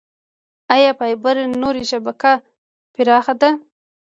آیا 0.75 0.91
فایبر 0.99 1.35
نوري 1.61 1.83
شبکه 1.91 2.33
پراخه 2.93 3.33
ده؟ 3.41 3.49